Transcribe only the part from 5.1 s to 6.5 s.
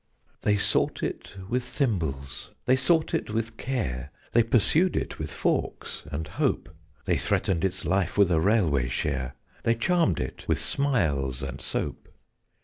with forks and